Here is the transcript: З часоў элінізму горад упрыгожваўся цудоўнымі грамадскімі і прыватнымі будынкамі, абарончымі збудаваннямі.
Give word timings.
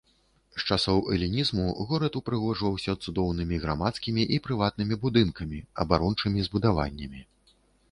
З 0.59 0.63
часоў 0.75 1.01
элінізму 1.15 1.65
горад 1.89 2.17
упрыгожваўся 2.19 2.95
цудоўнымі 3.05 3.61
грамадскімі 3.67 4.27
і 4.39 4.41
прыватнымі 4.49 5.01
будынкамі, 5.05 5.63
абарончымі 5.87 6.39
збудаваннямі. 6.51 7.21